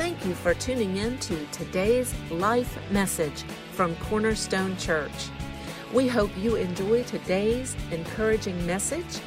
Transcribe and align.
Thank 0.00 0.24
you 0.24 0.32
for 0.32 0.54
tuning 0.54 0.96
in 0.96 1.18
to 1.18 1.44
today's 1.48 2.14
life 2.30 2.78
message 2.90 3.42
from 3.72 3.94
Cornerstone 3.96 4.74
Church. 4.78 5.28
We 5.92 6.08
hope 6.08 6.30
you 6.38 6.56
enjoy 6.56 7.02
today's 7.02 7.76
encouraging 7.90 8.66
message. 8.66 9.20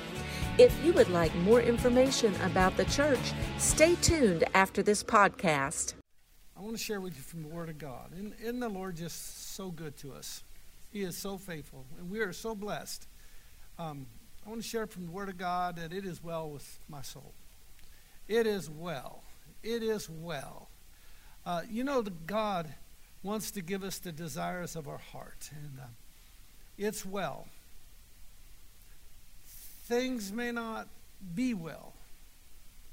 If 0.58 0.76
you 0.84 0.92
would 0.94 1.10
like 1.10 1.34
more 1.36 1.62
information 1.62 2.34
about 2.42 2.76
the 2.76 2.86
church, 2.86 3.20
stay 3.60 3.94
tuned 4.02 4.46
after 4.56 4.82
this 4.82 5.04
podcast. 5.04 5.94
I 6.58 6.62
want 6.62 6.76
to 6.76 6.84
share 6.84 7.00
with 7.00 7.16
you 7.16 7.22
from 7.22 7.44
the 7.44 7.50
Word 7.50 7.70
of 7.70 7.78
God. 7.78 8.12
Isn't, 8.14 8.34
isn't 8.42 8.60
the 8.60 8.68
Lord 8.68 8.96
just 8.96 9.54
so 9.54 9.70
good 9.70 9.96
to 9.98 10.14
us? 10.14 10.44
He 10.92 11.04
is 11.04 11.16
so 11.16 11.38
faithful, 11.38 11.86
and 12.00 12.10
we 12.10 12.20
are 12.22 12.34
so 12.34 12.56
blessed. 12.56 13.08
Um, 13.78 14.08
I 14.44 14.50
want 14.50 14.64
to 14.64 14.68
share 14.68 14.88
from 14.88 15.06
the 15.06 15.12
Word 15.12 15.30
of 15.30 15.38
God 15.38 15.76
that 15.76 15.94
it 15.94 16.04
is 16.04 16.24
well 16.24 16.50
with 16.50 16.80
my 16.90 17.04
soul. 17.04 17.36
It 18.28 18.48
is 18.48 18.72
well 18.72 19.23
it 19.64 19.82
is 19.82 20.10
well. 20.10 20.70
Uh, 21.46 21.62
you 21.70 21.84
know, 21.84 22.02
God 22.02 22.74
wants 23.22 23.52
to 23.52 23.62
give 23.62 23.84
us 23.84 23.98
the 24.00 24.12
desires 24.12 24.76
of 24.76 24.88
our 24.88 24.98
heart, 24.98 25.50
and 25.52 25.80
uh, 25.80 25.86
it's 26.78 27.06
well. 27.06 27.48
Things 29.86 30.32
may 30.32 30.52
not 30.52 30.88
be 31.36 31.54
well 31.54 31.94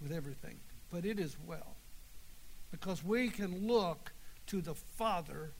with 0.01 0.13
everything, 0.13 0.59
but 0.91 1.05
it 1.05 1.19
is 1.19 1.37
well. 1.47 1.77
Because 2.71 3.05
we 3.05 3.29
can 3.29 3.67
look 3.67 4.13
to 4.47 4.61
the 4.61 4.75
Father 4.75 5.51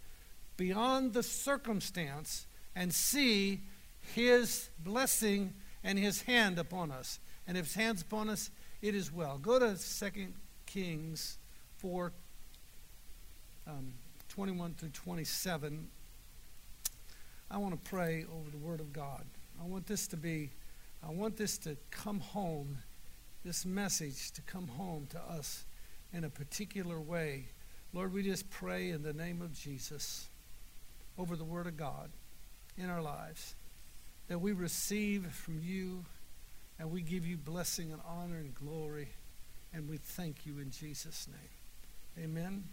beyond 0.57 1.13
the 1.13 1.23
circumstance 1.23 2.47
and 2.75 2.95
see 2.95 3.61
His 4.15 4.69
blessing 4.79 5.55
and 5.83 5.99
His 5.99 6.23
hand 6.23 6.59
upon 6.59 6.91
us. 6.91 7.19
And 7.47 7.57
if 7.57 7.67
His 7.67 7.75
hand's 7.75 8.03
upon 8.03 8.29
us, 8.29 8.51
it 8.83 8.95
is 8.95 9.13
well. 9.13 9.39
Go 9.39 9.59
to 9.59 9.77
Second 9.77 10.35
Kings 10.73 11.39
4 11.79 12.13
um, 13.67 13.93
21 14.29 14.75
through 14.75 14.91
27. 14.91 15.89
I 17.51 17.59
want 17.59 17.73
to 17.73 17.91
pray 17.91 18.25
over 18.33 18.49
the 18.49 18.57
Word 18.57 18.79
of 18.79 18.93
God. 18.93 19.25
I 19.61 19.67
want 19.67 19.89
this 19.89 20.07
to 20.09 20.17
be, 20.17 20.51
I 21.03 21.11
want 21.11 21.37
this 21.37 21.59
to 21.59 21.77
come 21.91 22.21
home, 22.21 22.79
this 23.45 23.67
message 23.67 24.31
to 24.31 24.43
come 24.43 24.69
home 24.69 25.09
to 25.11 25.19
us 25.19 25.65
in 26.13 26.23
a 26.23 26.31
particular 26.31 27.01
way. 27.01 27.47
Lord, 27.93 28.13
we 28.13 28.23
just 28.23 28.49
pray 28.49 28.91
in 28.91 29.03
the 29.03 29.13
name 29.13 29.43
of 29.43 29.53
Jesus 29.53 30.29
over 31.19 31.35
the 31.35 31.45
Word 31.45 31.67
of 31.67 31.77
God 31.77 32.11
in 32.79 32.89
our 32.89 33.03
lives 33.03 33.57
that 34.29 34.39
we 34.39 34.53
receive 34.53 35.27
from 35.33 35.59
you 35.61 36.05
and 36.79 36.93
we 36.93 37.03
give 37.03 37.27
you 37.27 37.37
blessing 37.37 37.91
and 37.91 38.01
honor 38.07 38.37
and 38.37 38.55
glory. 38.55 39.09
And 39.73 39.89
we 39.89 39.99
thank 39.99 40.47
you 40.47 40.59
in 40.59 40.71
Jesus' 40.71 41.29
name. 41.29 42.25
Amen. 42.25 42.65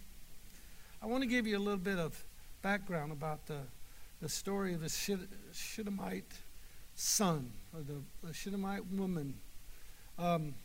I 1.01 1.05
want 1.05 1.21
to 1.21 1.29
give 1.29 1.45
you 1.45 1.57
a 1.57 1.59
little 1.59 1.77
bit 1.77 1.99
of 1.99 2.23
background 2.61 3.11
about 3.11 3.45
the, 3.45 3.59
the 4.19 4.29
story 4.29 4.73
of 4.73 4.81
the 4.81 5.19
Shunammite 5.53 6.33
son, 6.95 7.51
or 7.73 7.81
the, 7.81 8.01
the 8.27 8.83
woman. 8.91 9.35
Um, 10.17 10.55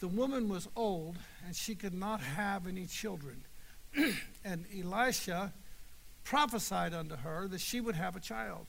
the 0.00 0.08
woman 0.08 0.48
was 0.48 0.68
old, 0.76 1.16
and 1.46 1.56
she 1.56 1.74
could 1.74 1.94
not 1.94 2.20
have 2.20 2.66
any 2.66 2.86
children. 2.86 3.44
and 4.44 4.66
Elisha 4.76 5.52
prophesied 6.24 6.92
unto 6.92 7.16
her 7.16 7.48
that 7.48 7.60
she 7.60 7.80
would 7.80 7.94
have 7.94 8.14
a 8.14 8.20
child. 8.20 8.66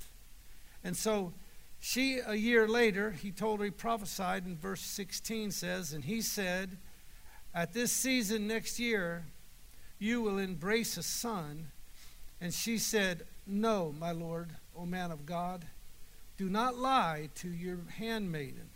And 0.83 0.95
so 0.95 1.33
she, 1.85 2.19
a 2.25 2.35
year 2.35 2.65
later, 2.65 3.11
he 3.11 3.29
told 3.29 3.59
her, 3.59 3.65
he 3.65 3.71
prophesied 3.71 4.45
in 4.45 4.55
verse 4.55 4.79
16 4.79 5.51
says, 5.51 5.91
And 5.91 6.05
he 6.05 6.21
said, 6.21 6.77
At 7.53 7.73
this 7.73 7.91
season 7.91 8.47
next 8.47 8.79
year, 8.79 9.25
you 9.99 10.21
will 10.21 10.37
embrace 10.37 10.95
a 10.95 11.03
son. 11.03 11.67
And 12.39 12.53
she 12.53 12.77
said, 12.77 13.23
No, 13.45 13.93
my 13.99 14.13
Lord, 14.13 14.51
O 14.73 14.85
man 14.85 15.11
of 15.11 15.25
God, 15.25 15.65
do 16.37 16.47
not 16.47 16.77
lie 16.77 17.27
to 17.35 17.49
your 17.49 17.79
handmaiden. 17.97 18.69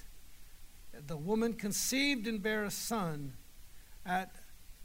The 1.08 1.16
woman 1.16 1.54
conceived 1.54 2.28
and 2.28 2.44
bare 2.44 2.66
a 2.66 2.72
son 2.72 3.36
at 4.06 4.36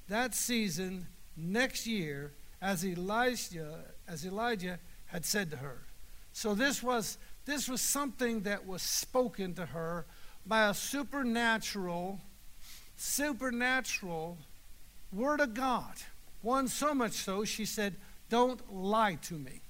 that 0.06 0.36
season 0.36 1.08
next 1.36 1.88
year, 1.88 2.34
as 2.60 2.86
Elijah, 2.86 3.80
as 4.06 4.24
Elijah 4.24 4.78
had 5.06 5.24
said 5.24 5.50
to 5.50 5.56
her. 5.56 5.82
So 6.32 6.54
this 6.54 6.84
was 6.84 7.18
this 7.44 7.68
was 7.68 7.80
something 7.80 8.42
that 8.42 8.66
was 8.66 8.82
spoken 8.82 9.54
to 9.54 9.66
her 9.66 10.06
by 10.46 10.68
a 10.68 10.74
supernatural, 10.74 12.20
supernatural 12.96 14.38
word 15.12 15.40
of 15.40 15.54
God. 15.54 15.94
One 16.40 16.68
so 16.68 16.94
much 16.94 17.12
so, 17.12 17.44
she 17.44 17.64
said, 17.64 17.96
Don't 18.28 18.72
lie 18.72 19.16
to 19.22 19.34
me. 19.34 19.62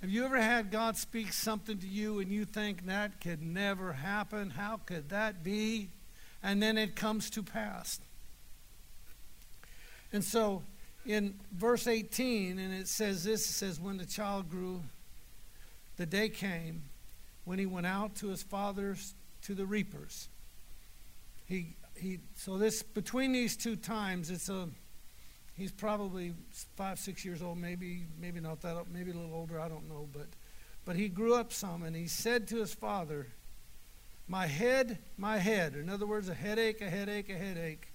Have 0.00 0.10
you 0.10 0.24
ever 0.24 0.40
had 0.40 0.70
God 0.70 0.96
speak 0.96 1.32
something 1.32 1.78
to 1.78 1.86
you 1.86 2.20
and 2.20 2.30
you 2.30 2.44
think 2.44 2.86
that 2.86 3.20
could 3.20 3.42
never 3.42 3.92
happen? 3.92 4.50
How 4.50 4.76
could 4.76 5.08
that 5.08 5.42
be? 5.42 5.90
And 6.40 6.62
then 6.62 6.78
it 6.78 6.94
comes 6.94 7.30
to 7.30 7.42
pass. 7.42 8.00
And 10.12 10.22
so 10.22 10.62
in 11.04 11.34
verse 11.52 11.88
18, 11.88 12.58
and 12.60 12.72
it 12.72 12.86
says 12.86 13.24
this 13.24 13.48
it 13.48 13.52
says, 13.52 13.80
When 13.80 13.96
the 13.96 14.06
child 14.06 14.48
grew, 14.48 14.82
the 15.98 16.06
day 16.06 16.28
came 16.30 16.84
when 17.44 17.58
he 17.58 17.66
went 17.66 17.86
out 17.86 18.14
to 18.16 18.28
his 18.28 18.42
fathers 18.42 19.14
to 19.42 19.54
the 19.54 19.66
reapers. 19.66 20.28
He, 21.44 21.76
he, 21.94 22.20
so 22.36 22.56
this 22.56 22.82
between 22.82 23.32
these 23.32 23.56
two 23.56 23.76
times, 23.76 24.30
it's 24.30 24.48
a 24.48 24.68
he's 25.54 25.72
probably 25.72 26.34
five, 26.76 26.98
six 26.98 27.24
years 27.24 27.42
old, 27.42 27.58
maybe, 27.58 28.04
maybe 28.20 28.40
not 28.40 28.62
that, 28.62 28.76
old, 28.76 28.86
maybe 28.92 29.10
a 29.10 29.14
little 29.14 29.34
older, 29.34 29.60
I 29.60 29.68
don't 29.68 29.88
know, 29.88 30.08
but 30.12 30.28
but 30.84 30.96
he 30.96 31.08
grew 31.08 31.34
up 31.34 31.52
some, 31.52 31.82
and 31.82 31.94
he 31.94 32.06
said 32.06 32.48
to 32.48 32.56
his 32.56 32.72
father, 32.72 33.26
"My 34.26 34.46
head, 34.46 34.98
my 35.18 35.36
head." 35.38 35.74
In 35.74 35.90
other 35.90 36.06
words, 36.06 36.28
a 36.28 36.34
headache, 36.34 36.80
a 36.80 36.88
headache, 36.88 37.28
a 37.28 37.36
headache, 37.36 37.92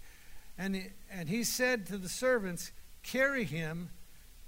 and 0.58 0.76
he, 0.76 0.88
and 1.10 1.30
he 1.30 1.44
said 1.44 1.88
to 1.88 1.98
the 1.98 2.10
servants, 2.10 2.72
"Carry 3.02 3.46
him 3.46 3.90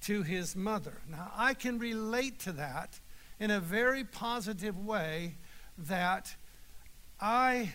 to 0.02 0.24
his 0.24 0.56
mother." 0.56 1.02
Now 1.10 1.32
I 1.36 1.54
can 1.54 1.80
relate 1.80 2.40
to 2.42 2.52
that 2.52 3.00
in 3.40 3.52
a 3.52 3.60
very 3.60 4.04
positive 4.04 4.78
way 4.78 5.36
that 5.78 6.36
I, 7.20 7.74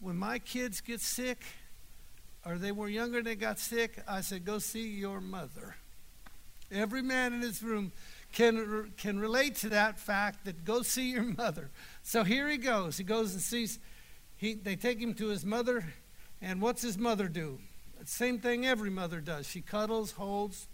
when 0.00 0.16
my 0.16 0.38
kids 0.38 0.80
get 0.80 1.00
sick, 1.00 1.44
or 2.44 2.56
they 2.56 2.72
were 2.72 2.88
younger 2.88 3.18
and 3.18 3.26
they 3.26 3.36
got 3.36 3.58
sick, 3.58 4.02
I 4.08 4.20
said, 4.20 4.44
go 4.44 4.58
see 4.58 4.88
your 4.88 5.20
mother. 5.20 5.76
Every 6.72 7.02
man 7.02 7.32
in 7.34 7.40
this 7.40 7.62
room 7.62 7.92
can, 8.32 8.92
can 8.96 9.18
relate 9.18 9.56
to 9.56 9.68
that 9.70 9.98
fact 9.98 10.44
that 10.44 10.64
go 10.64 10.82
see 10.82 11.10
your 11.10 11.22
mother. 11.22 11.70
So 12.02 12.24
here 12.24 12.48
he 12.48 12.56
goes. 12.56 12.96
He 12.96 13.04
goes 13.04 13.32
and 13.32 13.42
sees, 13.42 13.78
he, 14.36 14.54
they 14.54 14.76
take 14.76 15.00
him 15.00 15.14
to 15.14 15.26
his 15.28 15.44
mother, 15.44 15.84
and 16.40 16.60
what's 16.60 16.82
his 16.82 16.96
mother 16.96 17.28
do? 17.28 17.58
Same 18.04 18.38
thing 18.38 18.66
every 18.66 18.90
mother 18.90 19.20
does. 19.20 19.46
She 19.46 19.60
cuddles, 19.60 20.12
holds, 20.12 20.68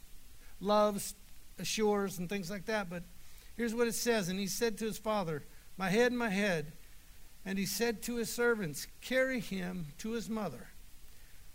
loves, 0.60 1.15
assures, 1.59 2.19
and 2.19 2.28
things 2.28 2.50
like 2.50 2.66
that. 2.66 2.88
But 2.88 3.03
Here's 3.56 3.74
what 3.74 3.88
it 3.88 3.94
says 3.94 4.28
And 4.28 4.38
he 4.38 4.46
said 4.46 4.78
to 4.78 4.84
his 4.84 4.98
father, 4.98 5.44
My 5.76 5.88
head, 5.88 6.12
my 6.12 6.30
head. 6.30 6.72
And 7.44 7.58
he 7.58 7.66
said 7.66 8.02
to 8.02 8.16
his 8.16 8.32
servants, 8.32 8.86
Carry 9.00 9.40
him 9.40 9.86
to 9.98 10.12
his 10.12 10.28
mother. 10.28 10.68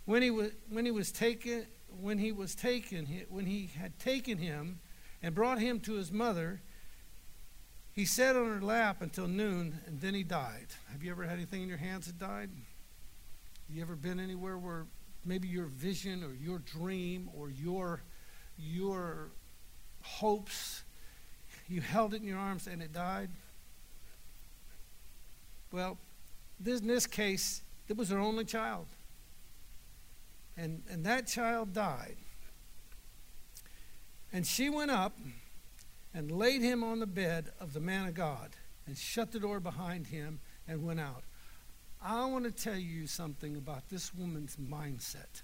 When 0.04 0.22
he 0.22 0.30
was, 0.30 0.52
when 0.68 0.84
he 0.84 0.90
was 0.90 1.12
taken, 1.12 1.66
when 2.00 2.18
he 2.18 2.32
was 2.32 2.54
taken, 2.54 3.06
when 3.28 3.46
he 3.46 3.70
had 3.78 3.98
taken 3.98 4.38
him 4.38 4.80
and 5.22 5.34
brought 5.34 5.60
him 5.60 5.80
to 5.80 5.92
his 5.92 6.10
mother, 6.10 6.62
he 7.92 8.06
sat 8.06 8.36
on 8.36 8.46
her 8.46 8.62
lap 8.62 9.02
until 9.02 9.28
noon, 9.28 9.80
and 9.86 10.00
then 10.00 10.14
he 10.14 10.22
died. 10.22 10.68
Have 10.90 11.02
you 11.02 11.10
ever 11.10 11.24
had 11.24 11.34
anything 11.34 11.62
in 11.62 11.68
your 11.68 11.78
hands 11.78 12.06
that 12.06 12.18
died? 12.18 12.50
You 13.68 13.82
ever 13.82 13.94
been 13.94 14.18
anywhere 14.18 14.56
where 14.56 14.86
maybe 15.24 15.46
your 15.46 15.66
vision 15.66 16.24
or 16.24 16.32
your 16.34 16.58
dream 16.58 17.30
or 17.34 17.50
your 17.50 18.02
your 18.58 19.30
hopes 20.02 20.82
you 21.68 21.80
held 21.80 22.14
it 22.14 22.22
in 22.22 22.26
your 22.26 22.38
arms 22.38 22.66
and 22.66 22.82
it 22.82 22.92
died? 22.92 23.30
Well, 25.72 25.98
this, 26.60 26.80
in 26.80 26.86
this 26.86 27.06
case, 27.06 27.62
it 27.88 27.96
was 27.96 28.10
her 28.10 28.18
only 28.18 28.44
child. 28.44 28.86
And, 30.56 30.82
and 30.90 31.04
that 31.06 31.26
child 31.26 31.72
died. 31.72 32.16
And 34.32 34.46
she 34.46 34.68
went 34.68 34.90
up 34.90 35.16
and 36.14 36.30
laid 36.30 36.62
him 36.62 36.84
on 36.84 37.00
the 37.00 37.06
bed 37.06 37.50
of 37.60 37.72
the 37.72 37.80
man 37.80 38.06
of 38.06 38.14
God 38.14 38.50
and 38.86 38.96
shut 38.96 39.32
the 39.32 39.40
door 39.40 39.60
behind 39.60 40.08
him 40.08 40.40
and 40.68 40.84
went 40.84 41.00
out. 41.00 41.24
I 42.02 42.24
want 42.26 42.44
to 42.44 42.50
tell 42.50 42.76
you 42.76 43.06
something 43.06 43.56
about 43.56 43.88
this 43.88 44.14
woman's 44.14 44.56
mindset. 44.56 45.42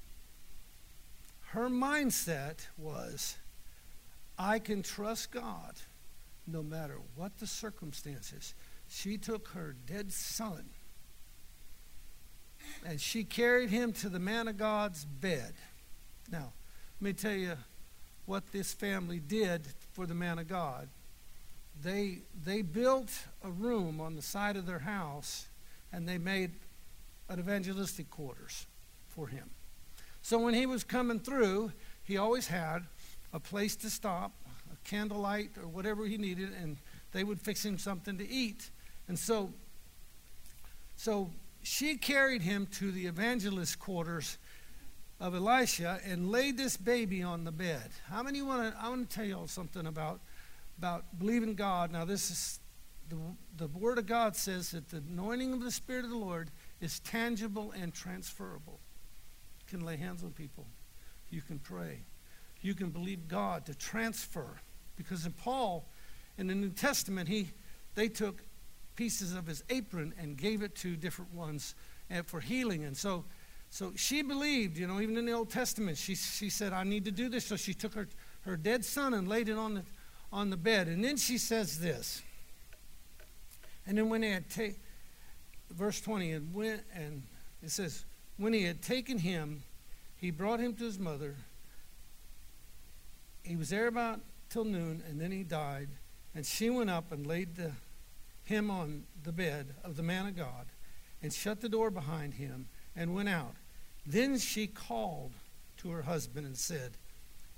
Her 1.50 1.68
mindset 1.68 2.66
was 2.76 3.36
I 4.38 4.58
can 4.58 4.82
trust 4.82 5.30
God 5.30 5.74
no 6.50 6.62
matter 6.62 6.98
what 7.14 7.38
the 7.38 7.46
circumstances. 7.46 8.54
She 8.88 9.18
took 9.18 9.48
her 9.48 9.76
dead 9.86 10.12
son 10.12 10.70
and 12.84 13.00
she 13.00 13.24
carried 13.24 13.70
him 13.70 13.92
to 13.94 14.08
the 14.08 14.18
man 14.18 14.48
of 14.48 14.56
God's 14.56 15.04
bed. 15.04 15.54
Now, 16.30 16.52
let 17.00 17.04
me 17.04 17.12
tell 17.12 17.32
you 17.32 17.54
what 18.26 18.52
this 18.52 18.72
family 18.72 19.20
did 19.20 19.62
for 19.92 20.06
the 20.06 20.14
man 20.14 20.38
of 20.38 20.48
God. 20.48 20.88
They, 21.80 22.22
they 22.44 22.62
built 22.62 23.10
a 23.42 23.50
room 23.50 24.00
on 24.00 24.16
the 24.16 24.22
side 24.22 24.56
of 24.56 24.66
their 24.66 24.80
house 24.80 25.46
and 25.92 26.08
they 26.08 26.18
made 26.18 26.52
an 27.28 27.38
evangelistic 27.38 28.10
quarters 28.10 28.66
for 29.06 29.28
him. 29.28 29.50
So 30.22 30.38
when 30.38 30.54
he 30.54 30.66
was 30.66 30.82
coming 30.84 31.20
through, 31.20 31.72
he 32.02 32.16
always 32.16 32.48
had 32.48 32.80
a 33.32 33.40
place 33.40 33.76
to 33.76 33.90
stop, 33.90 34.32
candlelight 34.88 35.50
or 35.60 35.68
whatever 35.68 36.06
he 36.06 36.16
needed, 36.16 36.50
and 36.60 36.76
they 37.12 37.24
would 37.24 37.40
fix 37.40 37.64
him 37.64 37.78
something 37.78 38.18
to 38.18 38.28
eat. 38.28 38.70
And 39.06 39.18
so, 39.18 39.52
so 40.96 41.30
she 41.62 41.96
carried 41.96 42.42
him 42.42 42.66
to 42.72 42.90
the 42.90 43.06
evangelist 43.06 43.78
quarters 43.78 44.38
of 45.20 45.34
Elisha 45.34 46.00
and 46.04 46.30
laid 46.30 46.56
this 46.56 46.76
baby 46.76 47.22
on 47.22 47.44
the 47.44 47.52
bed. 47.52 47.90
How 48.08 48.22
many 48.22 48.42
want 48.42 48.72
to? 48.72 48.80
I 48.80 48.88
want 48.88 49.08
to 49.08 49.16
tell 49.16 49.24
you 49.24 49.36
all 49.36 49.48
something 49.48 49.86
about 49.86 50.20
about 50.78 51.18
believing 51.18 51.54
God. 51.54 51.92
Now, 51.92 52.04
this 52.04 52.30
is 52.30 52.60
the 53.08 53.16
the 53.56 53.66
Word 53.78 53.98
of 53.98 54.06
God 54.06 54.36
says 54.36 54.70
that 54.70 54.88
the 54.88 54.98
anointing 54.98 55.52
of 55.52 55.62
the 55.62 55.70
Spirit 55.70 56.04
of 56.04 56.10
the 56.10 56.16
Lord 56.16 56.50
is 56.80 57.00
tangible 57.00 57.72
and 57.72 57.92
transferable. 57.92 58.78
You 59.60 59.78
can 59.78 59.86
lay 59.86 59.96
hands 59.96 60.22
on 60.22 60.30
people. 60.30 60.66
You 61.30 61.42
can 61.42 61.58
pray. 61.58 62.00
You 62.60 62.74
can 62.74 62.90
believe 62.90 63.28
God 63.28 63.66
to 63.66 63.74
transfer. 63.74 64.60
Because 64.98 65.24
in 65.24 65.32
Paul, 65.32 65.86
in 66.36 66.48
the 66.48 66.54
New 66.54 66.70
Testament, 66.70 67.28
he 67.28 67.48
they 67.94 68.08
took 68.08 68.42
pieces 68.94 69.34
of 69.34 69.46
his 69.46 69.64
apron 69.70 70.12
and 70.18 70.36
gave 70.36 70.62
it 70.62 70.74
to 70.76 70.96
different 70.96 71.32
ones 71.32 71.74
eh, 72.10 72.22
for 72.24 72.40
healing. 72.40 72.84
And 72.84 72.96
so, 72.96 73.24
so 73.70 73.92
she 73.96 74.22
believed, 74.22 74.76
you 74.76 74.86
know, 74.86 75.00
even 75.00 75.16
in 75.16 75.24
the 75.24 75.32
Old 75.32 75.50
Testament, 75.50 75.98
she, 75.98 76.14
she 76.14 76.50
said, 76.50 76.72
I 76.72 76.84
need 76.84 77.04
to 77.06 77.10
do 77.10 77.28
this. 77.28 77.46
So 77.46 77.56
she 77.56 77.74
took 77.74 77.94
her, 77.94 78.08
her 78.42 78.56
dead 78.56 78.84
son 78.84 79.14
and 79.14 79.28
laid 79.28 79.48
it 79.48 79.56
on 79.56 79.74
the, 79.74 79.82
on 80.32 80.50
the 80.50 80.56
bed. 80.56 80.88
And 80.88 81.04
then 81.04 81.16
she 81.16 81.38
says 81.38 81.80
this. 81.80 82.22
And 83.86 83.96
then 83.96 84.08
when 84.08 84.20
they 84.20 84.30
had 84.30 84.50
taken, 84.50 84.80
verse 85.70 86.00
20, 86.00 86.32
and, 86.32 86.54
went, 86.54 86.82
and 86.94 87.22
it 87.62 87.70
says, 87.70 88.04
when 88.36 88.52
he 88.52 88.64
had 88.64 88.82
taken 88.82 89.18
him, 89.18 89.62
he 90.16 90.30
brought 90.30 90.60
him 90.60 90.74
to 90.74 90.84
his 90.84 90.98
mother. 90.98 91.36
He 93.42 93.56
was 93.56 93.70
there 93.70 93.86
about 93.86 94.20
till 94.50 94.64
noon, 94.64 95.02
and 95.08 95.20
then 95.20 95.32
he 95.32 95.42
died. 95.42 95.88
And 96.34 96.44
she 96.44 96.70
went 96.70 96.90
up 96.90 97.12
and 97.12 97.26
laid 97.26 97.56
the 97.56 97.72
him 98.48 98.70
on 98.70 99.04
the 99.24 99.32
bed 99.32 99.74
of 99.84 99.96
the 99.96 100.02
man 100.02 100.26
of 100.26 100.34
God 100.34 100.66
and 101.22 101.32
shut 101.32 101.60
the 101.60 101.68
door 101.68 101.90
behind 101.90 102.34
him 102.34 102.66
and 102.96 103.14
went 103.14 103.28
out. 103.28 103.54
Then 104.06 104.38
she 104.38 104.66
called 104.66 105.32
to 105.78 105.90
her 105.90 106.02
husband 106.02 106.46
and 106.46 106.56
said, 106.56 106.92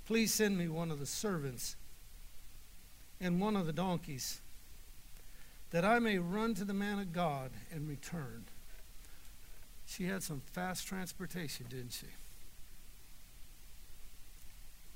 Please 0.05 0.35
send 0.35 0.59
me 0.59 0.67
one 0.67 0.91
of 0.91 0.99
the 0.99 1.07
servants 1.07 1.77
and 3.21 3.41
one 3.41 3.55
of 3.55 3.67
the 3.67 3.73
donkeys, 3.73 4.41
that 5.71 5.85
I 5.85 6.01
may 6.01 6.19
run 6.19 6.55
to 6.55 6.65
the 6.65 6.75
man 6.75 6.99
of 6.99 7.13
God 7.13 7.51
and 7.71 7.89
return. 7.89 8.47
She 9.87 10.07
had 10.07 10.23
some 10.23 10.43
fast 10.53 10.87
transportation, 10.89 11.67
didn't 11.69 11.93
she? 11.93 12.07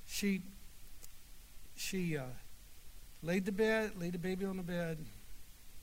She 0.06 0.43
she 1.76 2.16
uh, 2.16 2.22
laid 3.22 3.44
the 3.44 3.52
bed, 3.52 3.92
laid 3.98 4.12
the 4.12 4.18
baby 4.18 4.44
on 4.44 4.56
the 4.56 4.62
bed, 4.62 4.98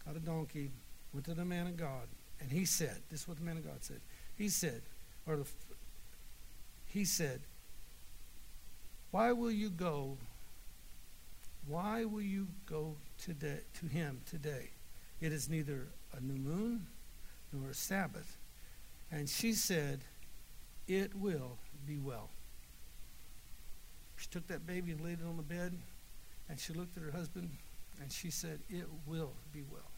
got 0.05 0.15
a 0.15 0.19
donkey, 0.19 0.71
went 1.13 1.25
to 1.25 1.33
the 1.33 1.45
man 1.45 1.67
of 1.67 1.77
God, 1.77 2.07
and 2.39 2.51
he 2.51 2.65
said, 2.65 2.97
this 3.09 3.21
is 3.21 3.27
what 3.27 3.38
the 3.38 3.43
man 3.43 3.57
of 3.57 3.65
God 3.65 3.77
said. 3.81 3.99
He 4.38 4.49
said, 4.49 4.81
or 5.27 5.38
the, 5.38 5.45
he 6.88 7.05
said, 7.05 7.41
why 9.11 9.33
will 9.33 9.51
you 9.51 9.69
go? 9.69 10.17
Why 11.67 12.05
will 12.05 12.21
you 12.21 12.47
go 12.65 12.95
today 13.17 13.59
to 13.79 13.85
him 13.85 14.21
today? 14.25 14.69
It 15.19 15.31
is 15.31 15.49
neither 15.49 15.88
a 16.17 16.21
new 16.21 16.39
moon 16.39 16.88
nor 17.51 17.69
a 17.69 17.73
Sabbath. 17.73 18.38
And 19.11 19.29
she 19.29 19.53
said, 19.53 19.99
It 20.88 21.13
will 21.13 21.57
be 21.85 21.97
well. 21.97 22.29
She 24.21 24.27
took 24.27 24.45
that 24.47 24.68
baby 24.68 24.91
and 24.91 25.01
laid 25.01 25.19
it 25.19 25.25
on 25.27 25.35
the 25.35 25.44
bed, 25.44 25.73
and 26.47 26.59
she 26.59 26.73
looked 26.73 26.95
at 26.95 27.01
her 27.01 27.12
husband 27.12 27.50
and 28.00 28.12
she 28.12 28.29
said, 28.29 28.59
It 28.69 28.85
will 29.07 29.33
be 29.51 29.63
well. 29.71 29.89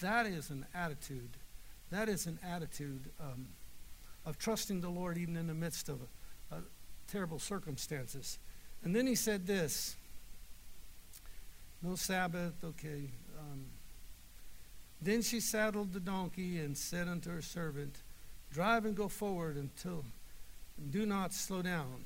That 0.00 0.26
is 0.26 0.50
an 0.50 0.64
attitude. 0.72 1.30
That 1.90 2.08
is 2.08 2.26
an 2.26 2.38
attitude 2.44 3.10
um, 3.20 3.48
of 4.24 4.38
trusting 4.38 4.80
the 4.80 4.88
Lord 4.88 5.18
even 5.18 5.36
in 5.36 5.48
the 5.48 5.54
midst 5.54 5.88
of 5.88 5.98
terrible 7.08 7.40
circumstances. 7.40 8.38
And 8.84 8.94
then 8.94 9.08
he 9.08 9.16
said 9.16 9.44
this 9.44 9.96
No 11.82 11.96
Sabbath, 11.96 12.54
okay. 12.62 13.10
Um, 13.40 13.66
then 15.02 15.22
she 15.22 15.40
saddled 15.40 15.92
the 15.92 16.00
donkey 16.00 16.58
and 16.58 16.78
said 16.78 17.08
unto 17.08 17.30
her 17.30 17.42
servant, 17.42 17.96
Drive 18.52 18.84
and 18.84 18.96
go 18.96 19.08
forward 19.08 19.56
until, 19.56 20.04
do 20.90 21.04
not 21.06 21.32
slow 21.32 21.62
down. 21.62 22.04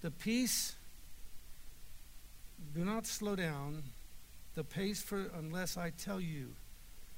The 0.00 0.10
peace, 0.10 0.74
do 2.74 2.84
not 2.84 3.06
slow 3.06 3.34
down 3.34 3.82
the 4.54 4.64
pace 4.64 5.02
for 5.02 5.26
unless 5.36 5.76
I 5.76 5.90
tell 5.90 6.20
you. 6.20 6.48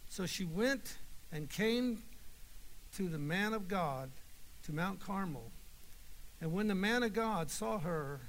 So 0.09 0.27
she 0.27 0.45
went 0.45 0.97
and 1.33 1.49
came 1.49 2.03
to 2.97 3.09
the 3.09 3.19
man 3.19 3.53
of 3.53 3.69
God 3.69 4.11
to 4.65 4.73
Mount 4.73 5.01
Carmel. 5.01 5.51
And 6.41 6.53
when 6.53 6.69
the 6.69 6.75
man 6.75 7.03
of 7.03 7.13
God 7.13 7.51
saw 7.51 7.79
her 7.79 8.21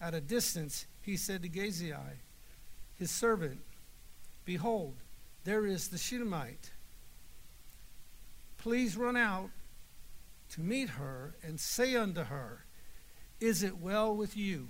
at 0.00 0.14
a 0.14 0.20
distance, 0.20 0.86
he 1.02 1.16
said 1.16 1.42
to 1.42 1.48
Gehazi, 1.48 1.92
his 2.98 3.10
servant, 3.10 3.60
Behold, 4.44 4.94
there 5.44 5.66
is 5.66 5.88
the 5.88 5.98
Shunammite. 5.98 6.70
Please 8.58 8.96
run 8.96 9.16
out 9.16 9.50
to 10.50 10.60
meet 10.60 10.90
her 10.90 11.34
and 11.42 11.60
say 11.60 11.96
unto 11.96 12.24
her, 12.24 12.64
Is 13.40 13.62
it 13.62 13.78
well 13.78 14.14
with 14.14 14.36
you? 14.36 14.68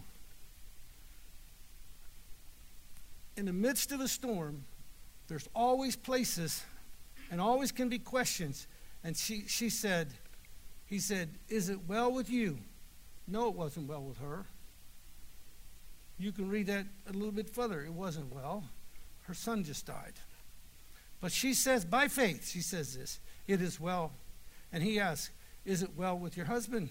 in 3.39 3.47
the 3.47 3.53
midst 3.53 3.93
of 3.93 4.01
a 4.01 4.09
storm, 4.09 4.65
there's 5.29 5.49
always 5.55 5.95
places 5.95 6.65
and 7.31 7.41
always 7.41 7.71
can 7.71 7.89
be 7.89 7.99
questions. 7.99 8.67
And 9.05 9.17
she, 9.17 9.45
she 9.47 9.71
said, 9.71 10.09
he 10.87 10.99
said, 10.99 11.31
Is 11.49 11.69
it 11.69 11.79
well 11.87 12.11
with 12.11 12.29
you? 12.29 12.59
No, 13.29 13.49
it 13.49 13.55
wasn't 13.55 13.89
well 13.89 14.03
with 14.03 14.19
her. 14.19 14.45
You 16.19 16.33
can 16.33 16.51
read 16.51 16.67
that 16.67 16.87
a 17.09 17.13
little 17.13 17.31
bit 17.31 17.49
further. 17.49 17.81
It 17.83 17.93
wasn't 17.93 18.35
well. 18.35 18.65
Her 19.23 19.35
son 19.35 19.63
just 19.63 19.87
died. 19.87 20.15
But 21.21 21.31
she 21.31 21.55
says, 21.55 21.85
by 21.85 22.09
faith, 22.09 22.49
she 22.49 22.61
says 22.61 22.97
this, 22.97 23.21
it 23.47 23.61
is 23.63 23.79
well. 23.79 24.13
And 24.73 24.83
he 24.83 24.99
asks, 24.99 25.31
Is 25.65 25.85
it 25.85 25.91
well 25.97 26.19
with 26.19 26.37
your 26.37 26.47
husband? 26.47 26.89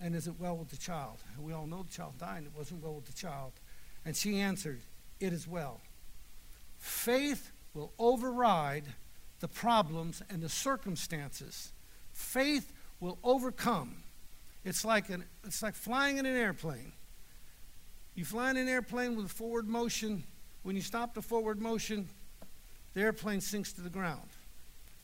And 0.00 0.14
is 0.14 0.26
it 0.26 0.34
well 0.38 0.56
with 0.56 0.68
the 0.68 0.76
child? 0.76 1.18
And 1.34 1.44
we 1.44 1.52
all 1.52 1.66
know 1.66 1.82
the 1.82 1.92
child 1.92 2.18
died, 2.18 2.44
it 2.44 2.52
wasn't 2.56 2.82
well 2.82 2.94
with 2.94 3.06
the 3.06 3.12
child. 3.12 3.52
And 4.04 4.14
she 4.14 4.38
answered, 4.38 4.80
it 5.20 5.32
is 5.32 5.48
well. 5.48 5.80
Faith 6.78 7.52
will 7.74 7.92
override 7.98 8.84
the 9.40 9.48
problems 9.48 10.22
and 10.30 10.42
the 10.42 10.48
circumstances. 10.48 11.72
Faith 12.12 12.72
will 13.00 13.18
overcome. 13.24 13.96
It's 14.64 14.84
like, 14.84 15.10
an, 15.10 15.24
it's 15.44 15.62
like 15.62 15.74
flying 15.74 16.18
in 16.18 16.26
an 16.26 16.36
airplane. 16.36 16.92
You 18.14 18.24
fly 18.24 18.50
in 18.50 18.56
an 18.56 18.68
airplane 18.68 19.16
with 19.16 19.30
forward 19.30 19.68
motion. 19.68 20.24
When 20.62 20.74
you 20.74 20.82
stop 20.82 21.14
the 21.14 21.22
forward 21.22 21.60
motion, 21.60 22.08
the 22.94 23.02
airplane 23.02 23.40
sinks 23.40 23.72
to 23.74 23.82
the 23.82 23.90
ground. 23.90 24.28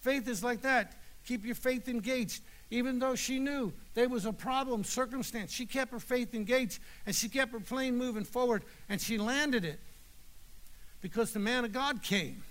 Faith 0.01 0.27
is 0.27 0.43
like 0.43 0.63
that. 0.63 0.97
Keep 1.27 1.45
your 1.45 1.55
faith 1.55 1.89
engaged. 1.89 2.43
Even 2.73 2.99
though 2.99 3.15
she 3.15 3.39
knew 3.39 3.71
there 3.93 4.09
was 4.09 4.25
a 4.25 4.33
problem, 4.33 4.83
circumstance, 4.83 5.53
she 5.53 5.67
kept 5.67 5.93
her 5.93 6.01
faith 6.01 6.33
engaged 6.33 6.81
and 7.05 7.15
she 7.15 7.29
kept 7.29 7.53
her 7.53 7.61
plane 7.61 7.99
moving 7.99 8.25
forward 8.25 8.65
and 8.89 8.99
she 8.99 9.19
landed 9.19 9.63
it 9.63 9.79
because 11.03 11.35
the 11.35 11.39
man 11.39 11.67
of 11.67 11.73
God 11.73 12.03
came. 12.03 12.43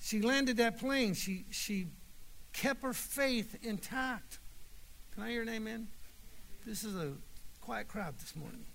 She 0.00 0.20
landed 0.20 0.56
that 0.56 0.80
plane. 0.80 1.14
She, 1.14 1.44
she 1.50 1.86
kept 2.52 2.82
her 2.82 2.92
faith 2.92 3.56
intact. 3.62 4.40
Can 5.14 5.22
I 5.22 5.30
hear 5.30 5.42
an 5.42 5.48
amen? 5.48 5.86
This 6.66 6.82
is 6.82 6.96
a 6.96 7.12
quiet 7.60 7.86
crowd 7.86 8.18
this 8.18 8.34
morning. 8.34 8.66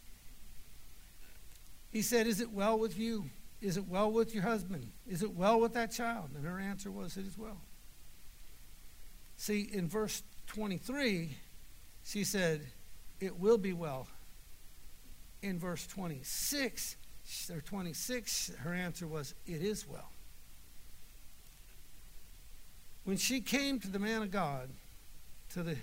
He 1.89 2.01
said, 2.01 2.25
Is 2.25 2.39
it 2.39 2.51
well 2.51 2.79
with 2.79 2.97
you? 2.97 3.25
Is 3.59 3.75
it 3.75 3.85
well 3.85 4.13
with 4.13 4.33
your 4.33 4.43
husband? 4.43 4.93
Is 5.05 5.21
it 5.23 5.35
well 5.35 5.59
with 5.59 5.73
that 5.73 5.91
child? 5.91 6.29
And 6.37 6.45
her 6.45 6.57
answer 6.57 6.89
was, 6.89 7.17
It 7.17 7.27
is 7.27 7.37
well. 7.37 7.59
See, 9.41 9.67
in 9.73 9.87
verse 9.87 10.21
23, 10.45 11.35
she 12.03 12.23
said, 12.23 12.61
It 13.19 13.39
will 13.39 13.57
be 13.57 13.73
well. 13.73 14.07
In 15.41 15.57
verse 15.57 15.87
26, 15.87 16.95
or 17.51 17.59
26, 17.59 18.51
her 18.59 18.71
answer 18.71 19.07
was, 19.07 19.33
It 19.47 19.63
is 19.63 19.87
well. 19.87 20.11
when 23.03 23.17
she 23.17 23.41
came 23.41 23.79
to 23.79 23.87
the 23.87 23.97
man 23.97 24.21
of 24.21 24.29
God, 24.29 24.69
to 25.53 25.63
the 25.63 25.75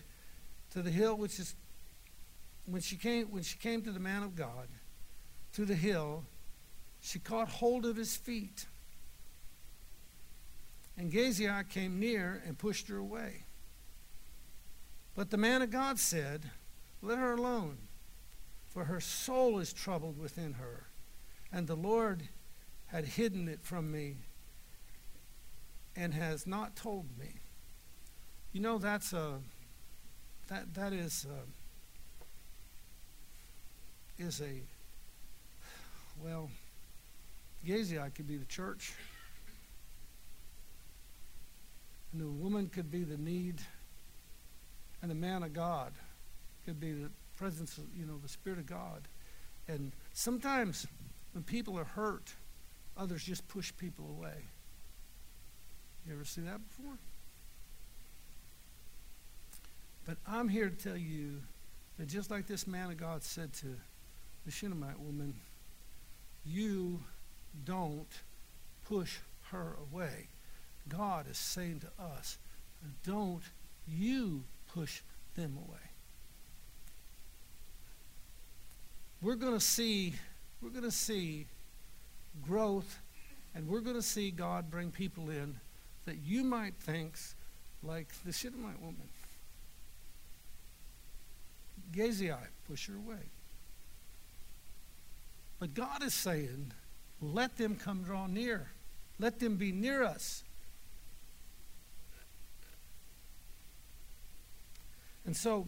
to 0.70 0.80
the 0.80 0.92
hill 0.92 1.16
which 1.16 1.40
is 1.40 1.56
when 2.66 2.80
she 2.80 2.94
came 2.94 3.26
when 3.26 3.42
she 3.42 3.58
came 3.58 3.82
to 3.82 3.90
the 3.90 3.98
man 3.98 4.22
of 4.22 4.36
God, 4.36 4.68
to 5.54 5.64
the 5.64 5.74
hill, 5.74 6.22
she 7.00 7.18
caught 7.18 7.48
hold 7.48 7.86
of 7.86 7.96
his 7.96 8.16
feet. 8.16 8.66
And 10.96 11.10
Gehazi 11.10 11.48
came 11.70 11.98
near 11.98 12.40
and 12.46 12.56
pushed 12.56 12.86
her 12.86 12.98
away. 12.98 13.46
But 15.18 15.30
the 15.30 15.36
man 15.36 15.62
of 15.62 15.70
God 15.72 15.98
said, 15.98 16.48
Let 17.02 17.18
her 17.18 17.32
alone, 17.32 17.78
for 18.68 18.84
her 18.84 19.00
soul 19.00 19.58
is 19.58 19.72
troubled 19.72 20.16
within 20.16 20.52
her, 20.52 20.86
and 21.52 21.66
the 21.66 21.74
Lord 21.74 22.28
had 22.86 23.04
hidden 23.04 23.48
it 23.48 23.64
from 23.64 23.90
me 23.90 24.18
and 25.96 26.14
has 26.14 26.46
not 26.46 26.76
told 26.76 27.06
me. 27.18 27.32
You 28.52 28.60
know, 28.60 28.78
that's 28.78 29.12
a, 29.12 29.40
that, 30.46 30.72
that 30.74 30.92
is 30.92 31.26
a, 31.28 31.40
is 34.22 34.40
a, 34.40 34.62
well, 36.22 36.48
Gehazi 37.66 37.98
could 38.14 38.28
be 38.28 38.36
the 38.36 38.44
church. 38.44 38.92
And 42.12 42.22
the 42.22 42.28
woman 42.28 42.68
could 42.68 42.88
be 42.88 43.02
the 43.02 43.18
need. 43.18 43.60
And 45.00 45.10
the 45.10 45.14
man 45.14 45.42
of 45.42 45.52
God 45.52 45.92
could 46.64 46.80
be 46.80 46.92
the 46.92 47.10
presence 47.36 47.78
of, 47.78 47.84
you 47.96 48.04
know, 48.04 48.18
the 48.18 48.28
Spirit 48.28 48.58
of 48.58 48.66
God. 48.66 49.08
And 49.68 49.92
sometimes 50.12 50.86
when 51.32 51.44
people 51.44 51.78
are 51.78 51.84
hurt, 51.84 52.34
others 52.96 53.22
just 53.22 53.46
push 53.48 53.72
people 53.76 54.08
away. 54.10 54.44
You 56.06 56.14
ever 56.14 56.24
see 56.24 56.40
that 56.42 56.60
before? 56.68 56.98
But 60.04 60.16
I'm 60.26 60.48
here 60.48 60.70
to 60.70 60.74
tell 60.74 60.96
you 60.96 61.42
that 61.98 62.08
just 62.08 62.30
like 62.30 62.46
this 62.46 62.66
man 62.66 62.90
of 62.90 62.96
God 62.96 63.22
said 63.22 63.52
to 63.54 63.76
the 64.46 64.50
Shunammite 64.50 64.98
woman, 64.98 65.34
you 66.44 67.00
don't 67.64 68.08
push 68.86 69.18
her 69.50 69.76
away. 69.92 70.28
God 70.88 71.28
is 71.30 71.36
saying 71.36 71.80
to 71.80 72.02
us, 72.02 72.38
don't 73.04 73.42
you 73.86 74.44
push 74.74 75.00
them 75.34 75.56
away. 75.56 75.78
We're 79.20 79.34
going 79.34 79.54
to 79.54 79.60
see 79.60 80.14
we're 80.62 80.70
going 80.70 80.84
to 80.84 80.90
see 80.90 81.46
growth 82.42 83.00
and 83.54 83.68
we're 83.68 83.80
going 83.80 83.96
to 83.96 84.02
see 84.02 84.30
God 84.30 84.70
bring 84.70 84.90
people 84.90 85.30
in 85.30 85.56
that 86.04 86.16
you 86.24 86.44
might 86.44 86.74
think 86.76 87.16
like 87.82 88.08
the 88.24 88.32
Shunammite 88.32 88.80
woman. 88.80 89.08
Gehazi, 91.92 92.30
push 92.68 92.88
her 92.88 92.94
away. 92.94 93.30
But 95.58 95.74
God 95.74 96.02
is 96.02 96.14
saying, 96.14 96.72
let 97.20 97.56
them 97.56 97.76
come 97.76 98.02
draw 98.02 98.26
near. 98.26 98.68
Let 99.18 99.40
them 99.40 99.56
be 99.56 99.72
near 99.72 100.02
us. 100.04 100.44
And 105.28 105.36
so, 105.36 105.66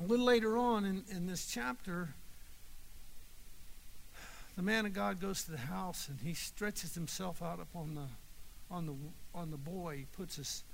a 0.00 0.02
little 0.02 0.26
later 0.26 0.58
on 0.58 0.84
in, 0.84 1.04
in 1.08 1.28
this 1.28 1.46
chapter, 1.46 2.16
the 4.56 4.62
man 4.62 4.86
of 4.86 4.92
God 4.92 5.20
goes 5.20 5.44
to 5.44 5.52
the 5.52 5.56
house 5.56 6.08
and 6.08 6.18
he 6.20 6.34
stretches 6.34 6.96
himself 6.96 7.42
out 7.42 7.60
upon 7.60 7.94
the 7.94 8.06
on 8.72 8.86
the 8.86 8.94
on 9.36 9.52
the 9.52 9.56
boy. 9.56 9.98
He 9.98 10.06
puts 10.16 10.34
his 10.34 10.64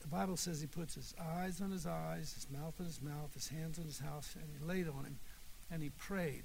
the 0.00 0.08
Bible 0.08 0.36
says 0.36 0.60
he 0.60 0.66
puts 0.66 0.96
his 0.96 1.14
eyes 1.20 1.60
on 1.60 1.70
his 1.70 1.86
eyes, 1.86 2.34
his 2.34 2.48
mouth 2.50 2.74
on 2.80 2.86
his 2.86 3.00
mouth, 3.00 3.32
his 3.32 3.46
hands 3.46 3.78
on 3.78 3.84
his 3.84 4.00
house, 4.00 4.34
and 4.34 4.50
he 4.50 4.66
laid 4.66 4.88
on 4.88 5.04
him 5.04 5.20
and 5.70 5.84
he 5.84 5.90
prayed. 5.90 6.42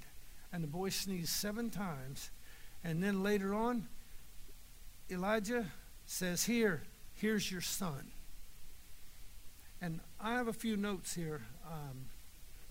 And 0.52 0.62
the 0.62 0.68
boy 0.68 0.90
sneezed 0.90 1.30
seven 1.30 1.68
times. 1.68 2.30
And 2.84 3.02
then 3.02 3.24
later 3.24 3.54
on, 3.54 3.88
Elijah 5.10 5.66
says, 6.06 6.44
Here, 6.44 6.84
here's 7.14 7.50
your 7.50 7.60
son. 7.60 8.12
And 9.80 10.00
I 10.20 10.34
have 10.34 10.48
a 10.48 10.52
few 10.52 10.76
notes 10.76 11.14
here 11.14 11.42
um, 11.66 12.06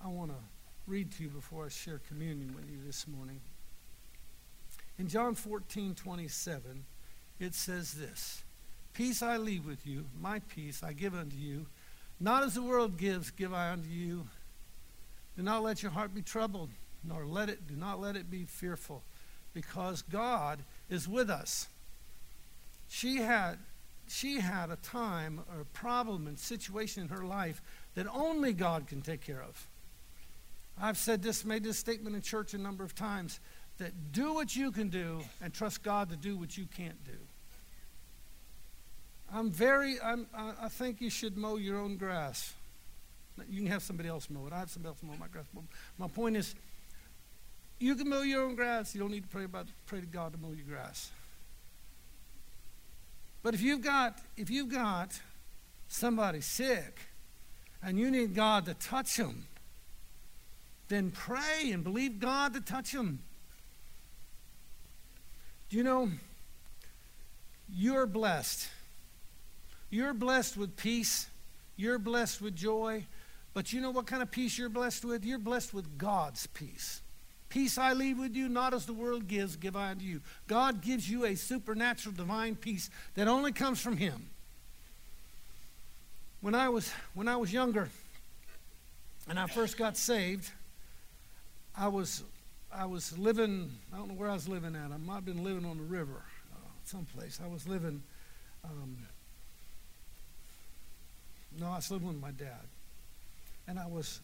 I 0.03 0.07
want 0.07 0.31
to 0.31 0.37
read 0.85 1.11
to 1.13 1.23
you 1.23 1.29
before 1.29 1.65
I 1.65 1.69
share 1.69 2.01
communion 2.07 2.53
with 2.53 2.69
you 2.69 2.77
this 2.85 3.07
morning. 3.07 3.39
In 4.99 5.07
John 5.07 5.35
14, 5.35 5.95
27, 5.95 6.85
it 7.39 7.53
says 7.53 7.93
this 7.93 8.43
Peace 8.93 9.21
I 9.21 9.37
leave 9.37 9.65
with 9.65 9.85
you, 9.87 10.05
my 10.19 10.39
peace 10.39 10.83
I 10.83 10.93
give 10.93 11.13
unto 11.13 11.35
you. 11.37 11.67
Not 12.19 12.43
as 12.43 12.55
the 12.55 12.63
world 12.63 12.97
gives, 12.97 13.29
give 13.29 13.53
I 13.53 13.69
unto 13.71 13.89
you. 13.89 14.27
Do 15.37 15.43
not 15.43 15.61
let 15.61 15.83
your 15.83 15.91
heart 15.91 16.15
be 16.15 16.23
troubled, 16.23 16.71
nor 17.03 17.25
let 17.25 17.47
it, 17.47 17.67
do 17.67 17.75
not 17.75 18.01
let 18.01 18.15
it 18.15 18.31
be 18.31 18.45
fearful, 18.45 19.03
because 19.53 20.01
God 20.01 20.63
is 20.89 21.07
with 21.07 21.29
us. 21.29 21.67
She 22.87 23.17
had 23.17 23.59
she 24.09 24.39
had 24.39 24.69
a 24.69 24.75
time 24.77 25.41
or 25.53 25.61
a 25.61 25.65
problem 25.65 26.27
and 26.27 26.37
situation 26.37 27.03
in 27.03 27.09
her 27.09 27.23
life 27.25 27.61
that 27.95 28.07
only 28.13 28.53
God 28.53 28.87
can 28.87 29.01
take 29.01 29.21
care 29.21 29.41
of. 29.41 29.67
I've 30.79 30.97
said 30.97 31.23
this, 31.23 31.43
made 31.43 31.63
this 31.63 31.77
statement 31.77 32.15
in 32.15 32.21
church 32.21 32.53
a 32.53 32.57
number 32.57 32.83
of 32.83 32.93
times 32.93 33.39
that 33.79 34.11
do 34.11 34.33
what 34.33 34.55
you 34.55 34.71
can 34.71 34.89
do 34.89 35.21
and 35.41 35.53
trust 35.53 35.83
God 35.83 36.09
to 36.09 36.15
do 36.15 36.37
what 36.37 36.57
you 36.57 36.65
can't 36.65 37.03
do. 37.03 37.17
I'm 39.33 39.51
very, 39.51 39.99
I'm, 40.01 40.27
I 40.33 40.69
think 40.69 41.01
you 41.01 41.09
should 41.09 41.37
mow 41.37 41.57
your 41.57 41.79
own 41.79 41.97
grass. 41.97 42.53
You 43.49 43.61
can 43.61 43.71
have 43.71 43.83
somebody 43.83 44.09
else 44.09 44.29
mow 44.29 44.47
it. 44.47 44.53
I 44.53 44.59
have 44.59 44.69
somebody 44.69 44.91
else 44.91 45.03
mow 45.03 45.13
my 45.19 45.27
grass. 45.27 45.45
My 45.97 46.07
point 46.07 46.37
is, 46.37 46.55
you 47.79 47.95
can 47.95 48.09
mow 48.09 48.21
your 48.21 48.43
own 48.43 48.55
grass. 48.55 48.95
You 48.95 49.01
don't 49.01 49.11
need 49.11 49.23
to 49.23 49.29
pray 49.29 49.43
about 49.43 49.67
pray 49.85 49.99
to 49.99 50.05
God 50.07 50.33
to 50.33 50.39
mow 50.39 50.53
your 50.53 50.65
grass. 50.65 51.11
But 53.47 53.53
if 53.53 53.61
you've 53.61 53.79
got 53.79 54.19
if 54.35 54.49
you've 54.49 54.67
got 54.67 55.21
somebody 55.87 56.41
sick 56.41 56.99
and 57.81 57.97
you 57.97 58.11
need 58.11 58.35
God 58.35 58.65
to 58.65 58.73
touch 58.73 59.15
them, 59.15 59.45
then 60.89 61.11
pray 61.11 61.71
and 61.71 61.81
believe 61.81 62.19
God 62.19 62.55
to 62.55 62.59
touch 62.59 62.91
them. 62.91 63.19
Do 65.69 65.77
you 65.77 65.83
know 65.85 66.09
you're 67.73 68.05
blessed? 68.05 68.67
You're 69.89 70.13
blessed 70.13 70.57
with 70.57 70.75
peace. 70.75 71.27
You're 71.77 71.99
blessed 71.99 72.41
with 72.41 72.53
joy. 72.53 73.05
But 73.53 73.71
you 73.71 73.79
know 73.79 73.91
what 73.91 74.07
kind 74.07 74.21
of 74.21 74.29
peace 74.29 74.57
you're 74.57 74.67
blessed 74.67 75.05
with? 75.05 75.23
You're 75.23 75.39
blessed 75.39 75.73
with 75.73 75.97
God's 75.97 76.47
peace. 76.47 76.99
Peace 77.49 77.77
I 77.77 77.93
leave 77.93 78.19
with 78.19 78.35
you, 78.35 78.49
not 78.49 78.73
as 78.73 78.85
the 78.85 78.93
world 78.93 79.27
gives, 79.27 79.55
give 79.55 79.75
I 79.75 79.91
unto 79.91 80.03
you. 80.03 80.21
God 80.47 80.81
gives 80.81 81.09
you 81.09 81.25
a 81.25 81.35
supernatural 81.35 82.13
divine 82.13 82.55
peace 82.55 82.89
that 83.15 83.27
only 83.27 83.53
comes 83.53 83.79
from 83.79 83.95
Him. 83.95 84.29
When 86.41 86.53
I 86.53 86.69
was 86.69 86.91
when 87.13 87.27
I 87.27 87.37
was 87.37 87.51
younger 87.51 87.89
and 89.29 89.39
I 89.39 89.47
first 89.47 89.77
got 89.77 89.97
saved, 89.97 90.51
I 91.75 91.87
was 91.87 92.23
I 92.71 92.85
was 92.85 93.17
living 93.17 93.71
I 93.93 93.97
don't 93.97 94.09
know 94.09 94.13
where 94.15 94.29
I 94.29 94.33
was 94.33 94.47
living 94.47 94.75
at. 94.75 94.91
I 94.91 94.97
might 94.97 95.15
have 95.15 95.25
been 95.25 95.43
living 95.43 95.65
on 95.65 95.77
the 95.77 95.83
river, 95.83 96.21
uh, 96.53 96.69
someplace. 96.83 97.39
I 97.43 97.47
was 97.47 97.67
living. 97.67 98.03
Um, 98.63 98.97
no, 101.57 101.67
I 101.67 101.77
was 101.77 101.89
living 101.89 102.09
with 102.09 102.21
my 102.21 102.31
dad, 102.31 102.67
and 103.67 103.79
I 103.79 103.87
was 103.87 104.19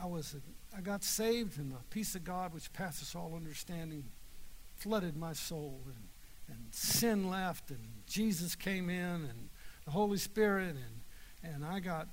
I 0.00 0.06
was 0.06 0.36
I 0.76 0.80
got 0.80 1.02
saved, 1.02 1.58
and 1.58 1.72
the 1.72 1.78
peace 1.90 2.14
of 2.14 2.24
God, 2.24 2.52
which 2.52 2.72
passes 2.72 3.14
all 3.14 3.34
understanding, 3.34 4.04
flooded 4.76 5.16
my 5.16 5.32
soul, 5.32 5.80
and, 5.86 6.08
and 6.48 6.74
sin 6.74 7.30
left, 7.30 7.70
and 7.70 7.80
Jesus 8.06 8.54
came 8.54 8.90
in, 8.90 8.98
and 8.98 9.48
the 9.84 9.90
Holy 9.90 10.18
Spirit, 10.18 10.76
and 10.76 11.54
and 11.54 11.64
I 11.64 11.80
got 11.80 12.08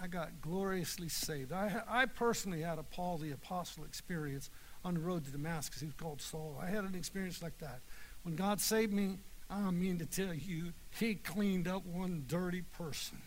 I 0.00 0.06
got 0.06 0.40
gloriously 0.40 1.08
saved. 1.08 1.52
I 1.52 1.82
I 1.88 2.06
personally 2.06 2.62
had 2.62 2.78
a 2.78 2.82
Paul 2.82 3.18
the 3.18 3.32
Apostle 3.32 3.84
experience 3.84 4.50
on 4.84 4.94
the 4.94 5.00
road 5.00 5.24
to 5.24 5.30
Damascus. 5.32 5.80
He 5.80 5.86
was 5.86 5.94
called 5.94 6.22
Saul. 6.22 6.58
I 6.62 6.66
had 6.66 6.84
an 6.84 6.94
experience 6.94 7.42
like 7.42 7.58
that. 7.58 7.80
When 8.22 8.36
God 8.36 8.60
saved 8.60 8.92
me, 8.92 9.18
I 9.50 9.70
mean 9.70 9.98
to 9.98 10.06
tell 10.06 10.34
you, 10.34 10.72
He 10.98 11.14
cleaned 11.14 11.66
up 11.66 11.84
one 11.86 12.24
dirty 12.28 12.62
person, 12.62 13.18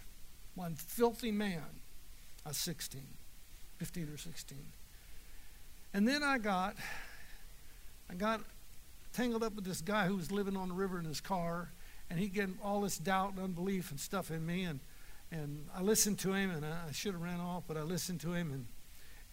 one 0.55 0.75
filthy 0.75 1.31
man. 1.31 1.81
Was 2.45 2.57
16. 2.57 3.18
15 3.79 4.09
or 4.13 4.17
16. 4.17 4.57
And 5.93 6.07
then 6.07 6.21
I 6.21 6.37
got, 6.37 6.75
I 8.09 8.13
got 8.13 8.41
tangled 9.13 9.41
up 9.41 9.55
with 9.55 9.65
this 9.65 9.81
guy 9.81 10.05
who 10.05 10.15
was 10.15 10.31
living 10.31 10.55
on 10.55 10.67
the 10.67 10.75
river 10.75 10.99
in 10.99 11.05
his 11.05 11.21
car, 11.21 11.71
and 12.09 12.19
he 12.19 12.27
getting 12.27 12.57
all 12.63 12.81
this 12.81 12.97
doubt 12.97 13.31
and 13.31 13.39
unbelief 13.39 13.89
and 13.89 13.99
stuff 13.99 14.29
in 14.31 14.45
me, 14.45 14.63
and 14.63 14.79
and 15.31 15.67
I 15.75 15.83
listened 15.83 16.17
to 16.19 16.33
him, 16.33 16.49
and 16.49 16.65
I, 16.65 16.87
I 16.89 16.91
should 16.91 17.13
have 17.13 17.21
ran 17.21 17.39
off, 17.39 17.63
but 17.67 17.77
I 17.77 17.81
listened 17.81 18.19
to 18.21 18.33
him, 18.33 18.51
and 18.51 18.65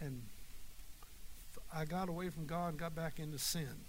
and 0.00 0.22
I 1.74 1.84
got 1.84 2.08
away 2.08 2.28
from 2.28 2.46
God 2.46 2.68
and 2.68 2.78
got 2.78 2.94
back 2.94 3.18
into 3.18 3.38
sin. 3.38 3.84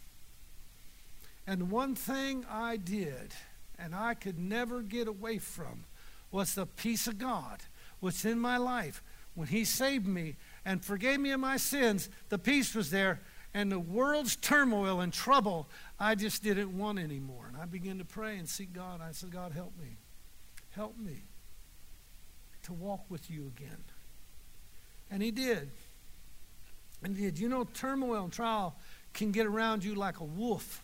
And 1.46 1.62
the 1.62 1.66
one 1.66 1.96
thing 1.96 2.46
I 2.50 2.78
did, 2.78 3.34
and 3.78 3.94
I 3.94 4.14
could 4.14 4.40
never 4.40 4.82
get 4.82 5.08
away 5.08 5.38
from 5.38 5.86
was 6.32 6.56
the 6.56 6.66
peace 6.66 7.08
of 7.08 7.18
God, 7.18 7.60
which 8.00 8.26
in 8.26 8.40
my 8.40 8.58
life, 8.58 9.02
when 9.38 9.48
He 9.48 9.65
saved 9.65 10.08
me 10.08 10.36
and 10.65 10.84
forgave 10.84 11.20
me 11.20 11.29
of 11.29 11.39
my 11.39 11.58
sins, 11.58 12.10
the 12.29 12.39
peace 12.39 12.74
was 12.74 12.89
there, 12.89 13.22
and 13.53 13.72
the 13.72 13.77
world's 13.77 14.36
turmoil 14.36 15.00
and 15.00 15.13
trouble 15.13 15.70
I 16.00 16.15
just 16.15 16.41
didn't 16.41 16.75
want 16.75 16.98
anymore. 16.98 17.46
And 17.48 17.56
I 17.56 17.65
began 17.65 18.00
to 18.00 18.03
pray 18.03 18.38
and 18.38 18.50
seek 18.50 18.74
God. 18.74 19.00
I 19.00 19.12
said, 19.12 19.29
God, 19.29 19.51
help 19.51 19.74
me. 19.79 19.98
Help 20.72 20.98
me 20.98 21.22
to 22.63 22.74
walk 22.74 23.06
with 23.10 23.29
you 23.29 23.51
again. 23.56 23.84
And 25.12 25.22
He 25.22 25.29
did. 25.29 25.70
And 27.03 27.15
He 27.15 27.25
did. 27.25 27.38
You 27.38 27.48
know, 27.48 27.63
turmoil 27.63 28.24
and 28.24 28.34
trial 28.34 28.75
can 29.13 29.32
get 29.32 29.46
around 29.46 29.84
you 29.84 29.94
like 29.94 30.20
a 30.20 30.24
wolf, 30.24 30.84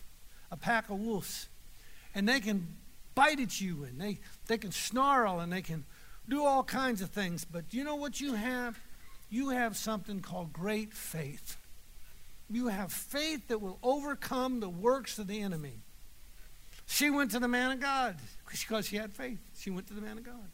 a 0.52 0.56
pack 0.56 0.90
of 0.90 1.00
wolves. 1.00 1.48
And 2.14 2.28
they 2.28 2.38
can 2.38 2.68
bite 3.16 3.40
at 3.40 3.60
you 3.60 3.82
and 3.82 4.00
they, 4.00 4.20
they 4.46 4.58
can 4.58 4.70
snarl 4.70 5.40
and 5.40 5.52
they 5.52 5.62
can 5.62 5.84
do 6.28 6.44
all 6.44 6.64
kinds 6.64 7.00
of 7.02 7.10
things. 7.10 7.44
But 7.44 7.72
you 7.72 7.84
know 7.84 7.96
what 7.96 8.20
you 8.20 8.34
have? 8.34 8.78
You 9.30 9.50
have 9.50 9.76
something 9.76 10.20
called 10.20 10.52
great 10.52 10.92
faith. 10.92 11.56
You 12.50 12.68
have 12.68 12.92
faith 12.92 13.48
that 13.48 13.60
will 13.60 13.78
overcome 13.82 14.60
the 14.60 14.68
works 14.68 15.18
of 15.18 15.26
the 15.26 15.40
enemy. 15.40 15.80
She 16.86 17.10
went 17.10 17.30
to 17.32 17.38
the 17.38 17.48
man 17.48 17.72
of 17.72 17.80
God 17.80 18.16
because 18.60 18.86
she 18.86 18.96
had 18.96 19.12
faith. 19.12 19.38
She 19.58 19.70
went 19.70 19.86
to 19.88 19.94
the 19.94 20.02
man 20.02 20.18
of 20.18 20.24
God. 20.24 20.50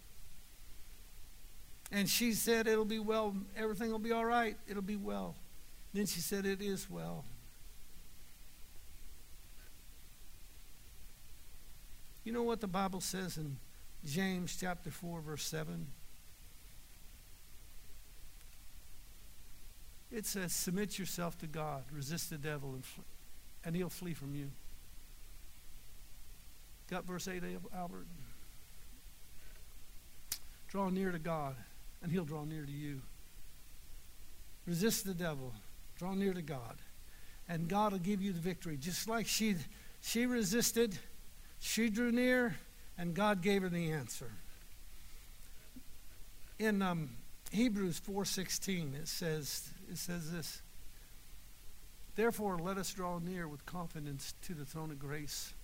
And 1.93 2.09
she 2.09 2.33
said, 2.33 2.69
It'll 2.69 2.85
be 2.85 3.00
well. 3.00 3.35
Everything 3.57 3.91
will 3.91 3.99
be 3.99 4.12
all 4.12 4.25
right. 4.25 4.57
It'll 4.69 4.83
be 4.83 4.97
well. 4.97 5.35
Then 5.93 6.07
she 6.07 6.21
said, 6.21 6.47
It 6.47 6.62
is 6.62 6.89
well. 6.89 7.25
You 12.23 12.33
know 12.33 12.43
what 12.43 12.61
the 12.61 12.69
Bible 12.69 13.00
says 13.00 13.37
in 13.37 13.57
James 14.04 14.57
chapter 14.59 14.90
4, 14.90 15.21
verse 15.21 15.45
7? 15.45 15.87
It 20.11 20.26
says, 20.26 20.52
Submit 20.52 20.99
yourself 20.99 21.38
to 21.38 21.47
God, 21.47 21.85
resist 21.92 22.30
the 22.30 22.38
devil, 22.38 22.75
and, 22.75 22.85
and 23.64 23.76
he'll 23.76 23.88
flee 23.88 24.14
from 24.14 24.35
you. 24.35 24.50
Got 26.90 27.04
verse 27.04 27.28
8, 27.28 27.42
Albert? 27.75 28.07
Draw 30.69 30.90
near 30.90 31.12
to 31.12 31.19
God, 31.19 31.54
and 32.02 32.11
he'll 32.11 32.25
draw 32.25 32.45
near 32.45 32.64
to 32.64 32.73
you. 32.73 33.00
Resist 34.66 35.04
the 35.04 35.14
devil, 35.14 35.52
draw 35.99 36.14
near 36.14 36.33
to 36.33 36.42
God, 36.42 36.76
and 37.49 37.69
God 37.69 37.92
will 37.92 37.99
give 37.99 38.23
you 38.23 38.33
the 38.33 38.40
victory. 38.40 38.76
Just 38.76 39.09
like 39.09 39.26
she, 39.26 39.57
she 40.00 40.26
resisted, 40.26 40.99
she 41.61 41.90
drew 41.90 42.11
near, 42.11 42.57
and 43.00 43.14
God 43.14 43.40
gave 43.40 43.62
her 43.62 43.71
the 43.71 43.92
answer. 43.92 44.30
In 46.59 46.83
um, 46.83 47.09
Hebrews 47.50 47.99
4:16 47.99 48.95
it 48.95 49.09
says 49.09 49.71
it 49.90 49.97
says 49.97 50.30
this 50.30 50.61
Therefore 52.14 52.59
let 52.59 52.76
us 52.76 52.92
draw 52.92 53.19
near 53.19 53.49
with 53.49 53.64
confidence 53.64 54.35
to 54.42 54.52
the 54.52 54.66
throne 54.66 54.90
of 54.90 54.99
grace 54.99 55.54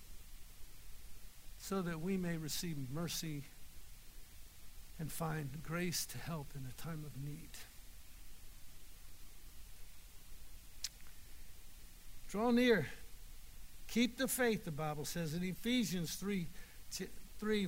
so 1.59 1.83
that 1.83 2.01
we 2.01 2.17
may 2.17 2.37
receive 2.37 2.75
mercy 2.91 3.43
and 4.99 5.11
find 5.11 5.61
grace 5.61 6.07
to 6.07 6.17
help 6.17 6.47
in 6.55 6.63
a 6.67 6.81
time 6.81 7.05
of 7.05 7.23
need. 7.23 7.49
Draw 12.29 12.49
near. 12.51 12.87
Keep 13.87 14.17
the 14.17 14.27
faith, 14.27 14.65
the 14.65 14.71
Bible 14.71 15.05
says. 15.05 15.35
In 15.35 15.43
Ephesians 15.43 16.15
3, 16.15 16.47
3 17.39 17.67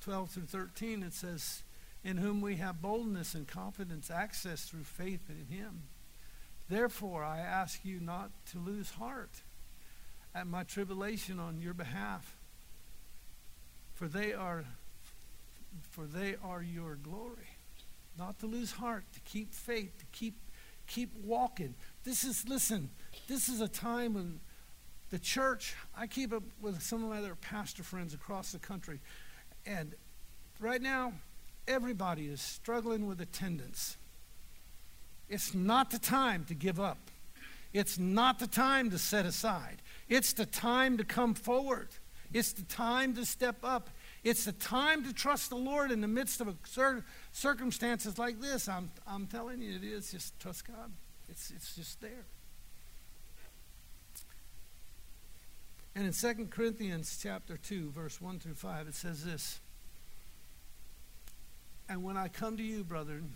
12 0.00 0.30
through 0.30 0.42
13, 0.42 1.02
it 1.02 1.14
says, 1.14 1.62
In 2.02 2.18
whom 2.18 2.42
we 2.42 2.56
have 2.56 2.82
boldness 2.82 3.34
and 3.34 3.48
confidence, 3.48 4.10
access 4.10 4.64
through 4.64 4.84
faith 4.84 5.30
in 5.30 5.46
Him. 5.56 5.84
Therefore, 6.68 7.24
I 7.24 7.38
ask 7.38 7.84
you 7.84 8.00
not 8.00 8.30
to 8.52 8.58
lose 8.58 8.90
heart 8.90 9.42
at 10.34 10.46
my 10.46 10.62
tribulation 10.62 11.38
on 11.38 11.60
your 11.60 11.74
behalf, 11.74 12.36
for 13.94 14.08
they 14.08 14.32
are 14.32 14.64
for 15.90 16.04
they 16.04 16.36
are 16.42 16.62
your 16.62 16.96
glory. 16.96 17.48
Not 18.18 18.38
to 18.40 18.46
lose 18.46 18.72
heart, 18.72 19.04
to 19.12 19.20
keep 19.20 19.52
faith, 19.52 19.98
to 19.98 20.04
keep 20.12 20.34
keep 20.86 21.14
walking. 21.22 21.74
This 22.04 22.24
is 22.24 22.46
listen, 22.48 22.90
this 23.26 23.48
is 23.48 23.60
a 23.60 23.68
time 23.68 24.14
when 24.14 24.40
the 25.10 25.18
church, 25.18 25.74
I 25.96 26.06
keep 26.06 26.32
up 26.32 26.42
with 26.60 26.82
some 26.82 27.04
of 27.04 27.10
my 27.10 27.18
other 27.18 27.34
pastor 27.34 27.82
friends 27.82 28.14
across 28.14 28.52
the 28.52 28.58
country, 28.58 29.00
and 29.66 29.94
right 30.60 30.82
now, 30.82 31.12
everybody 31.68 32.26
is 32.26 32.40
struggling 32.40 33.06
with 33.06 33.20
attendance. 33.20 33.96
It's 35.28 35.54
not 35.54 35.90
the 35.90 35.98
time 35.98 36.44
to 36.44 36.54
give 36.54 36.78
up. 36.78 36.98
It's 37.72 37.98
not 37.98 38.38
the 38.38 38.46
time 38.46 38.90
to 38.90 38.98
set 38.98 39.26
aside. 39.26 39.82
It's 40.08 40.32
the 40.32 40.46
time 40.46 40.96
to 40.98 41.04
come 41.04 41.34
forward. 41.34 41.88
It's 42.32 42.52
the 42.52 42.62
time 42.62 43.14
to 43.14 43.24
step 43.24 43.56
up. 43.62 43.90
It's 44.22 44.44
the 44.44 44.52
time 44.52 45.04
to 45.04 45.12
trust 45.12 45.50
the 45.50 45.56
Lord 45.56 45.90
in 45.90 46.00
the 46.00 46.08
midst 46.08 46.40
of 46.40 46.56
circumstances 47.32 48.18
like 48.18 48.40
this. 48.40 48.68
I'm, 48.68 48.90
I'm 49.06 49.26
telling 49.26 49.60
you, 49.60 49.76
it 49.76 49.84
is. 49.84 50.12
Just 50.12 50.38
trust 50.38 50.66
God. 50.66 50.92
It's, 51.28 51.50
it's 51.50 51.74
just 51.74 52.00
there. 52.00 52.26
And 55.96 56.06
in 56.06 56.12
2 56.12 56.46
Corinthians 56.46 57.18
chapter 57.22 57.56
2, 57.56 57.90
verse 57.90 58.20
1 58.20 58.40
through 58.40 58.54
5, 58.54 58.88
it 58.88 58.94
says 58.94 59.24
this. 59.24 59.60
And 61.88 62.02
when 62.02 62.16
I 62.16 62.28
come 62.28 62.56
to 62.56 62.62
you, 62.62 62.82
brethren, 62.82 63.34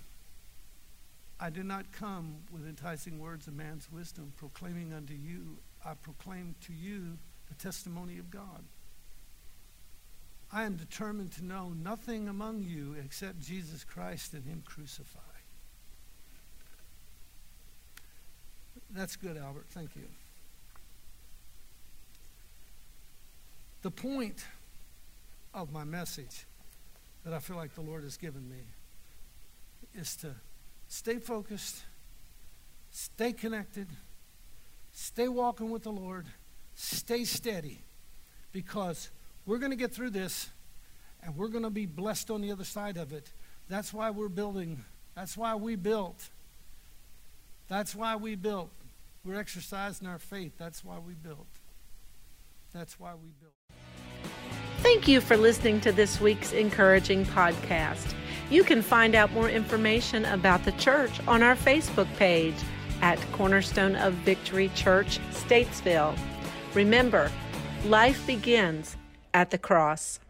I 1.39 1.51
do 1.51 1.63
not 1.63 1.93
come 1.93 2.39
with 2.53 2.67
enticing 2.67 3.21
words 3.21 3.47
of 3.47 3.55
man's 3.55 3.91
wisdom, 3.93 4.33
proclaiming 4.37 4.93
unto 4.93 5.15
you, 5.15 5.59
I 5.85 5.95
proclaim 5.95 6.57
to 6.67 6.73
you 6.73 7.19
the 7.49 7.55
testimony 7.55 8.19
of 8.19 8.31
God. 8.31 8.65
I 10.51 10.65
am 10.65 10.77
determined 10.77 11.33
to 11.33 11.45
know 11.45 11.69
nothing 11.69 12.29
among 12.29 12.63
you 12.63 12.97
except 13.05 13.39
Jesus 13.41 13.85
Christ 13.85 14.33
and 14.33 14.45
Him 14.45 14.63
crucified. 14.65 15.23
That's 18.91 19.17
good, 19.17 19.37
Albert. 19.37 19.67
Thank 19.71 19.95
you. 19.95 20.05
The 23.89 24.03
point 24.03 24.45
of 25.55 25.73
my 25.73 25.85
message 25.85 26.45
that 27.25 27.33
I 27.33 27.39
feel 27.39 27.57
like 27.57 27.75
the 27.75 27.81
Lord 27.81 28.03
has 28.03 28.19
given 28.19 28.47
me 28.47 28.61
is 29.95 30.15
to 30.17 30.35
stay 30.89 31.19
focused, 31.19 31.85
stay 32.91 33.33
connected, 33.33 33.87
stay 34.93 35.27
walking 35.27 35.71
with 35.71 35.85
the 35.85 35.91
Lord, 35.91 36.27
stay 36.75 37.25
steady, 37.25 37.79
because 38.53 39.09
we're 39.47 39.57
going 39.57 39.71
to 39.71 39.77
get 39.77 39.95
through 39.95 40.11
this 40.11 40.51
and 41.23 41.35
we're 41.35 41.49
going 41.49 41.65
to 41.65 41.71
be 41.71 41.87
blessed 41.87 42.31
on 42.31 42.43
the 42.43 42.53
other 42.53 42.65
side 42.65 42.99
of 42.99 43.15
it. 43.15 43.33
That's 43.71 43.95
why 43.95 44.11
we're 44.11 44.29
building. 44.29 44.85
That's 45.15 45.35
why 45.35 45.55
we 45.55 45.77
built. 45.77 46.29
That's 47.69 47.95
why 47.95 48.17
we 48.17 48.35
built. 48.35 48.69
We're 49.25 49.41
exercising 49.41 50.07
our 50.07 50.19
faith. 50.19 50.53
That's 50.59 50.85
why 50.85 50.99
we 50.99 51.15
built. 51.15 51.47
That's 52.75 53.01
why 53.01 53.15
we 53.15 53.31
built. 53.41 53.58
Thank 54.79 55.09
you 55.09 55.21
for 55.21 55.37
listening 55.37 55.81
to 55.81 55.93
this 55.93 56.21
week's 56.21 56.53
encouraging 56.53 57.27
podcast. 57.27 58.15
You 58.49 58.63
can 58.63 58.81
find 58.81 59.17
out 59.17 59.33
more 59.33 59.51
information 59.51 60.25
about 60.27 60.65
the 60.65 60.73
church 60.73 61.11
on 61.27 61.43
our 61.43 61.57
Facebook 61.57 62.07
page 62.17 62.55
at 63.03 63.19
Cornerstone 63.33 63.97
of 63.97 64.15
Victory 64.15 64.71
Church, 64.77 65.19
Statesville. 65.33 66.17
Remember, 66.75 67.31
life 67.87 68.25
begins 68.25 68.97
at 69.35 69.51
the 69.51 69.59
cross. 69.59 70.21